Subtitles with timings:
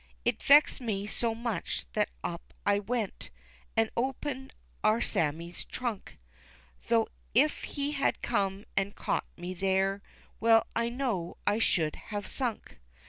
[0.25, 3.29] It vexed me so much, that up I went
[3.77, 4.51] An' opened
[4.83, 6.17] our Sammie's trunk,
[6.87, 10.01] Though if he had come an' caught me there
[10.39, 12.79] Well, I know I should have sunk.